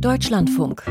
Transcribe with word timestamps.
Deutschlandfunk. 0.00 0.82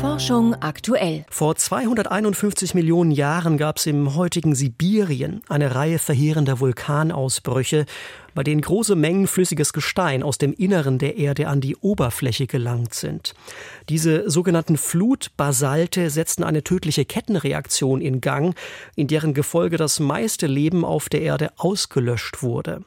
Forschung 0.00 0.54
aktuell. 0.60 1.24
Vor 1.30 1.56
251 1.56 2.74
Millionen 2.74 3.10
Jahren 3.10 3.58
gab 3.58 3.78
es 3.78 3.86
im 3.86 4.14
heutigen 4.14 4.54
Sibirien 4.54 5.42
eine 5.48 5.74
Reihe 5.74 5.98
verheerender 5.98 6.60
Vulkanausbrüche 6.60 7.86
bei 8.34 8.42
denen 8.42 8.60
große 8.60 8.96
Mengen 8.96 9.26
flüssiges 9.26 9.72
Gestein 9.72 10.22
aus 10.22 10.38
dem 10.38 10.52
Inneren 10.52 10.98
der 10.98 11.16
Erde 11.16 11.48
an 11.48 11.60
die 11.60 11.76
Oberfläche 11.76 12.46
gelangt 12.46 12.94
sind. 12.94 13.34
Diese 13.88 14.28
sogenannten 14.30 14.76
Flutbasalte 14.76 16.10
setzten 16.10 16.44
eine 16.44 16.64
tödliche 16.64 17.04
Kettenreaktion 17.04 18.00
in 18.00 18.20
Gang, 18.20 18.56
in 18.96 19.06
deren 19.06 19.34
Gefolge 19.34 19.76
das 19.76 20.00
meiste 20.00 20.46
Leben 20.46 20.84
auf 20.84 21.08
der 21.08 21.22
Erde 21.22 21.52
ausgelöscht 21.56 22.42
wurde. 22.42 22.82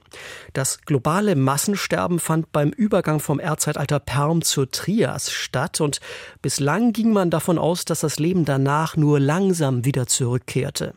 Das 0.54 0.82
globale 0.82 1.36
Massensterben 1.36 2.20
fand 2.20 2.52
beim 2.52 2.70
Übergang 2.70 3.20
vom 3.20 3.40
Erdzeitalter 3.40 4.00
Perm 4.00 4.42
zur 4.42 4.70
Trias 4.72 5.32
statt 5.32 5.82
und 5.82 6.00
bislang 6.42 6.94
ging 6.94 7.14
man 7.14 7.30
davon 7.30 7.58
aus, 7.58 7.86
dass 7.86 8.02
das 8.02 8.20
Leben 8.20 8.46
danach 8.46 8.96
nur 8.98 9.20
langsam 9.20 9.86
wieder 9.86 10.08
zurückkehrte. 10.08 10.94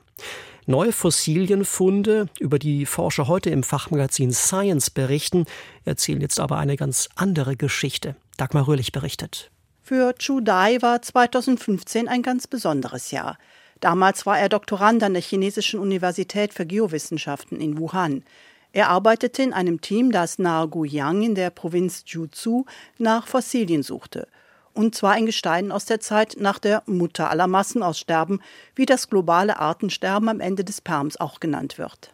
Neue 0.71 0.93
Fossilienfunde, 0.93 2.29
über 2.39 2.61
die 2.61 2.87
Forscher 2.87 3.27
heute 3.27 3.51
im 3.51 3.65
Fachmagazin 3.65 4.31
Science 4.31 4.91
berichten, 4.91 5.47
erzählen 5.85 6.21
jetzt 6.21 6.39
aber 6.39 6.59
eine 6.59 6.77
ganz 6.77 7.09
andere 7.17 7.57
Geschichte. 7.57 8.15
Dagmar 8.37 8.69
Röhrlich 8.69 8.93
berichtet. 8.93 9.51
Für 9.83 10.15
Chu 10.17 10.41
Dai 10.41 10.81
war 10.81 11.03
2015 11.03 12.07
ein 12.07 12.23
ganz 12.23 12.47
besonderes 12.47 13.11
Jahr. 13.11 13.37
Damals 13.81 14.27
war 14.27 14.39
er 14.39 14.49
Doktorand 14.49 15.03
an 15.03 15.15
der 15.15 15.23
Chinesischen 15.23 15.81
Universität 15.81 16.55
für 16.55 16.67
Geowissenschaften 16.67 17.61
in 17.61 17.77
Wuhan. 17.77 18.23
Er 18.71 18.91
arbeitete 18.91 19.43
in 19.43 19.53
einem 19.53 19.81
Team, 19.81 20.13
das 20.13 20.39
nahe 20.39 20.69
Guiyang 20.69 21.25
in 21.25 21.35
der 21.35 21.51
Provinz 21.51 22.05
Jiuzhou 22.07 22.65
nach 22.97 23.27
Fossilien 23.27 23.83
suchte 23.83 24.29
und 24.75 24.95
zwar 24.95 25.17
in 25.17 25.27
Gesteinen 25.27 25.73
aus 25.73 25.85
der 25.85 26.01
Zeit 26.01 26.37
nach 26.39 26.59
der 26.59 26.83
Mutter 26.87 27.31
aller 27.31 27.47
Massenaussterben, 27.47 28.41
wie 28.75 28.87
das 28.87 29.09
globale 29.09 29.59
Artensterben 29.59 30.29
am 30.29 30.41
Ende 30.41 30.65
des 30.65 30.81
Perms 30.81 31.19
auch 31.19 31.41
genannt 31.41 31.79
wird. 31.79 32.13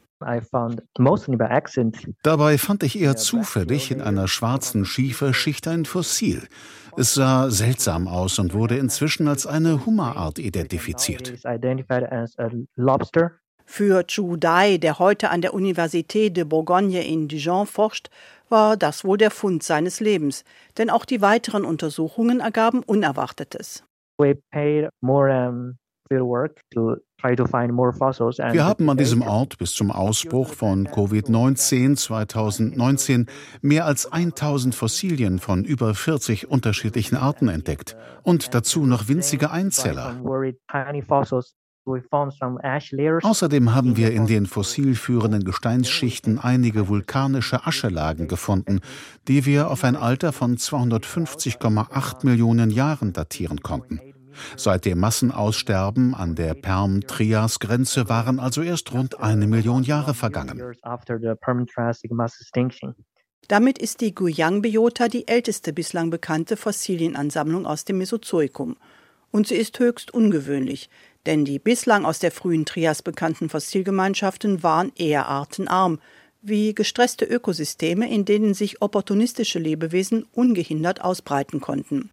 Dabei 2.22 2.56
fand 2.56 2.82
ich 2.82 2.98
eher 2.98 3.16
zufällig 3.16 3.90
in 3.90 4.00
einer 4.00 4.28
schwarzen 4.28 4.86
Schieferschicht 4.86 5.68
ein 5.68 5.84
Fossil. 5.84 6.48
Es 6.96 7.12
sah 7.12 7.50
seltsam 7.50 8.08
aus 8.08 8.38
und 8.38 8.54
wurde 8.54 8.78
inzwischen 8.78 9.28
als 9.28 9.46
eine 9.46 9.84
Hummerart 9.84 10.38
identifiziert. 10.38 11.34
Für 13.66 14.06
Chu 14.06 14.36
Dai, 14.36 14.78
der 14.78 14.98
heute 14.98 15.30
an 15.30 15.42
der 15.42 15.52
Université 15.52 16.30
de 16.30 16.44
Bourgogne 16.44 17.04
in 17.04 17.28
Dijon 17.28 17.66
forscht, 17.66 18.08
war 18.48 18.76
das 18.76 19.04
wohl 19.04 19.18
der 19.18 19.32
Fund 19.32 19.62
seines 19.62 20.00
Lebens, 20.00 20.44
denn 20.78 20.88
auch 20.88 21.04
die 21.04 21.20
weiteren 21.20 21.64
Untersuchungen 21.64 22.40
ergaben 22.40 22.82
Unerwartetes. 22.84 23.82
Wir 24.18 24.38
haben 28.64 28.90
an 28.90 28.96
diesem 28.96 29.22
Ort 29.22 29.58
bis 29.58 29.74
zum 29.74 29.90
Ausbruch 29.90 30.54
von 30.54 30.86
Covid-19 30.86 31.96
2019 31.96 33.26
mehr 33.60 33.86
als 33.86 34.12
1000 34.12 34.74
Fossilien 34.74 35.40
von 35.40 35.64
über 35.64 35.94
40 35.94 36.48
unterschiedlichen 36.48 37.16
Arten 37.16 37.48
entdeckt 37.48 37.96
und 38.22 38.54
dazu 38.54 38.86
noch 38.86 39.08
winzige 39.08 39.50
Einzeller. 39.50 40.14
Außerdem 41.86 43.74
haben 43.74 43.96
wir 43.96 44.12
in 44.12 44.26
den 44.26 44.46
fossilführenden 44.46 45.44
Gesteinsschichten 45.44 46.38
einige 46.40 46.88
vulkanische 46.88 47.64
Aschelagen 47.64 48.26
gefunden, 48.26 48.80
die 49.28 49.46
wir 49.46 49.70
auf 49.70 49.84
ein 49.84 49.94
Alter 49.94 50.32
von 50.32 50.56
250,8 50.56 52.26
Millionen 52.26 52.70
Jahren 52.70 53.12
datieren 53.12 53.60
konnten. 53.60 54.00
Seit 54.56 54.84
dem 54.84 54.98
Massenaussterben 54.98 56.14
an 56.14 56.34
der 56.34 56.54
Perm-Trias-Grenze 56.54 58.08
waren 58.08 58.40
also 58.40 58.62
erst 58.62 58.92
rund 58.92 59.20
eine 59.20 59.46
Million 59.46 59.82
Jahre 59.82 60.14
vergangen. 60.14 60.60
Damit 63.48 63.78
ist 63.78 64.00
die 64.00 64.14
Guyang-Biota 64.14 65.08
die 65.08 65.28
älteste 65.28 65.72
bislang 65.72 66.10
bekannte 66.10 66.56
Fossilienansammlung 66.56 67.64
aus 67.64 67.84
dem 67.84 67.98
Mesozoikum. 67.98 68.76
Und 69.30 69.46
sie 69.48 69.54
ist 69.54 69.78
höchst 69.78 70.12
ungewöhnlich, 70.12 70.88
denn 71.26 71.44
die 71.44 71.58
bislang 71.58 72.04
aus 72.04 72.18
der 72.18 72.30
frühen 72.30 72.64
Trias 72.64 73.02
bekannten 73.02 73.48
Fossilgemeinschaften 73.48 74.62
waren 74.62 74.92
eher 74.96 75.26
artenarm, 75.26 75.98
wie 76.40 76.74
gestresste 76.74 77.24
Ökosysteme, 77.24 78.08
in 78.10 78.24
denen 78.24 78.54
sich 78.54 78.80
opportunistische 78.80 79.58
Lebewesen 79.58 80.24
ungehindert 80.32 81.02
ausbreiten 81.02 81.60
konnten. 81.60 82.10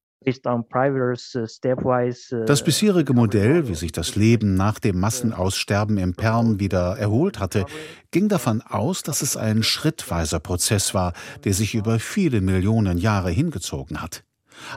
Das 2.45 2.63
bisherige 2.63 3.13
Modell, 3.13 3.67
wie 3.67 3.75
sich 3.75 3.91
das 3.91 4.15
Leben 4.15 4.55
nach 4.55 4.79
dem 4.79 4.99
Massenaussterben 4.99 5.97
im 5.97 6.13
Perm 6.13 6.61
wieder 6.61 6.97
erholt 6.97 7.39
hatte, 7.39 7.65
ging 8.11 8.29
davon 8.29 8.61
aus, 8.61 9.03
dass 9.03 9.21
es 9.21 9.35
ein 9.35 9.63
schrittweiser 9.63 10.39
Prozess 10.39 10.93
war, 10.93 11.11
der 11.43 11.53
sich 11.53 11.75
über 11.75 11.99
viele 11.99 12.39
Millionen 12.39 12.97
Jahre 12.97 13.31
hingezogen 13.31 14.01
hat. 14.01 14.23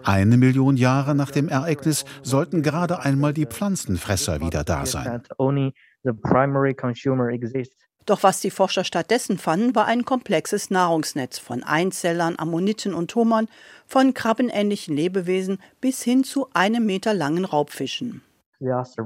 Eine 0.05 0.37
Million 0.37 0.77
Jahre 0.77 1.15
nach 1.15 1.31
dem 1.31 1.49
Ereignis 1.49 2.05
sollten 2.23 2.63
gerade 2.63 3.01
einmal 3.01 3.33
die 3.33 3.47
Pflanzenfresser 3.47 4.41
wieder 4.41 4.65
da 4.65 4.87
sein. 4.87 5.23
Doch 8.07 8.23
was 8.23 8.41
die 8.41 8.53
Forscher 8.53 8.85
stattdessen 8.85 9.37
fanden, 9.37 9.75
war 9.75 9.87
ein 9.87 10.05
komplexes 10.05 10.71
Nahrungsnetz 10.71 11.39
von 11.41 11.65
Einzellern, 11.65 12.37
Ammoniten 12.39 12.95
und 12.95 13.13
Hummern, 13.17 13.49
von 13.87 14.15
krabbenähnlichen 14.15 14.95
Lebewesen 14.95 15.59
bis 15.81 16.03
hin 16.03 16.23
zu 16.23 16.47
einem 16.55 16.87
Meter 16.87 17.15
langen 17.15 17.45
Raubfischen. 17.45 18.23
Also 18.59 19.05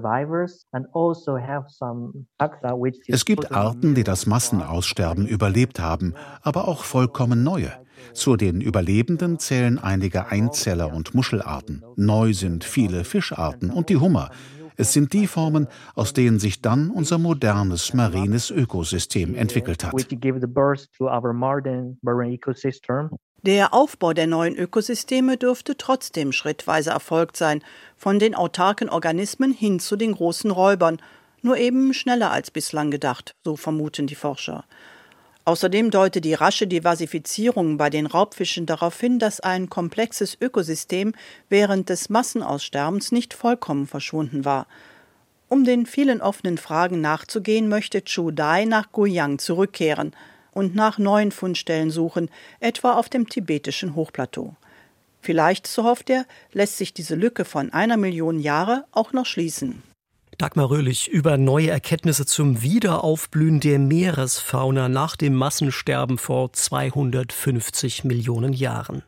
es 3.08 3.24
gibt 3.24 3.52
Arten, 3.52 3.94
die 3.94 4.04
das 4.04 4.26
Massenaussterben 4.26 5.26
überlebt 5.26 5.80
haben, 5.80 6.14
aber 6.42 6.68
auch 6.68 6.84
vollkommen 6.84 7.42
neue. 7.42 7.72
Zu 8.12 8.36
den 8.36 8.60
Überlebenden 8.60 9.38
zählen 9.38 9.78
einige 9.78 10.26
Einzeller- 10.26 10.92
und 10.92 11.14
Muschelarten. 11.14 11.84
Neu 11.96 12.32
sind 12.32 12.64
viele 12.64 13.04
Fischarten 13.04 13.70
und 13.70 13.88
die 13.88 13.96
Hummer. 13.96 14.30
Es 14.76 14.94
sind 14.94 15.12
die 15.12 15.26
Formen, 15.26 15.68
aus 15.94 16.14
denen 16.14 16.38
sich 16.38 16.62
dann 16.62 16.90
unser 16.90 17.18
modernes 17.18 17.92
marines 17.92 18.50
Ökosystem 18.50 19.34
entwickelt 19.34 19.84
hat. 19.84 19.92
Der 23.42 23.74
Aufbau 23.74 24.12
der 24.12 24.26
neuen 24.26 24.56
Ökosysteme 24.56 25.36
dürfte 25.36 25.76
trotzdem 25.76 26.32
schrittweise 26.32 26.90
erfolgt 26.90 27.36
sein, 27.36 27.62
von 27.96 28.18
den 28.18 28.34
autarken 28.34 28.88
Organismen 28.88 29.52
hin 29.52 29.80
zu 29.80 29.96
den 29.96 30.12
großen 30.12 30.50
Räubern, 30.50 30.98
nur 31.42 31.56
eben 31.56 31.94
schneller 31.94 32.30
als 32.30 32.50
bislang 32.50 32.90
gedacht, 32.90 33.34
so 33.44 33.56
vermuten 33.56 34.06
die 34.06 34.14
Forscher. 34.14 34.64
Außerdem 35.44 35.90
deutet 35.90 36.24
die 36.24 36.34
rasche 36.34 36.66
Diversifizierung 36.66 37.76
bei 37.76 37.90
den 37.90 38.06
Raubfischen 38.06 38.66
darauf 38.66 39.00
hin, 39.00 39.18
dass 39.18 39.40
ein 39.40 39.70
komplexes 39.70 40.36
Ökosystem 40.40 41.14
während 41.48 41.88
des 41.88 42.10
Massenaussterbens 42.10 43.10
nicht 43.10 43.34
vollkommen 43.34 43.86
verschwunden 43.86 44.44
war. 44.44 44.66
Um 45.48 45.64
den 45.64 45.86
vielen 45.86 46.20
offenen 46.20 46.58
Fragen 46.58 47.00
nachzugehen, 47.00 47.68
möchte 47.68 48.04
Chu 48.04 48.30
Dai 48.30 48.66
nach 48.66 48.92
Guiyang 48.92 49.38
zurückkehren 49.38 50.12
und 50.52 50.74
nach 50.74 50.98
neuen 50.98 51.32
Fundstellen 51.32 51.90
suchen, 51.90 52.30
etwa 52.60 52.92
auf 52.92 53.08
dem 53.08 53.28
tibetischen 53.28 53.94
Hochplateau. 53.94 54.54
Vielleicht, 55.22 55.66
so 55.66 55.84
hofft 55.84 56.10
er, 56.10 56.26
lässt 56.52 56.78
sich 56.78 56.94
diese 56.94 57.14
Lücke 57.14 57.44
von 57.44 57.72
einer 57.72 57.96
Million 57.96 58.38
Jahre 58.38 58.84
auch 58.92 59.12
noch 59.12 59.26
schließen. 59.26 59.82
Dagmar 60.40 60.70
Röhlich 60.70 61.08
über 61.08 61.36
neue 61.36 61.68
Erkenntnisse 61.68 62.24
zum 62.24 62.62
Wiederaufblühen 62.62 63.60
der 63.60 63.78
Meeresfauna 63.78 64.88
nach 64.88 65.16
dem 65.16 65.34
Massensterben 65.34 66.16
vor 66.16 66.50
250 66.54 68.04
Millionen 68.04 68.54
Jahren. 68.54 69.02